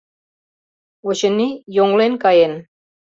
Очыни, 1.07 1.47
йоҥлен 1.75 2.13
каен. 2.23 2.53